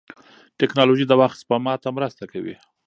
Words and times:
ټکنالوژي 0.59 1.05
د 1.07 1.13
وخت 1.21 1.37
سپما 1.41 1.73
ته 1.83 1.89
مرسته 1.97 2.23
کوي. 2.31 2.55